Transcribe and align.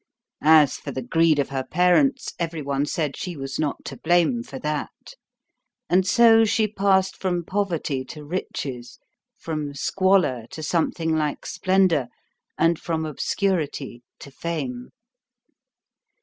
As 0.41 0.77
for 0.77 0.91
the 0.91 1.03
greed 1.03 1.37
of 1.37 1.49
her 1.49 1.63
parents, 1.63 2.33
every 2.39 2.63
one 2.63 2.87
said 2.87 3.15
she 3.15 3.37
was 3.37 3.59
not 3.59 3.85
to 3.85 3.97
blame 3.97 4.41
for 4.41 4.57
that. 4.57 5.13
And 5.91 6.07
so 6.07 6.43
she 6.43 6.67
passed 6.67 7.15
from 7.15 7.43
poverty 7.45 8.03
to 8.05 8.25
riches, 8.25 8.97
from 9.37 9.75
squalor 9.75 10.47
to 10.49 10.63
something 10.63 11.15
like 11.15 11.45
splendor, 11.45 12.07
and 12.57 12.79
from 12.79 13.05
obscurity 13.05 14.01
to 14.21 14.31
fame. 14.31 14.89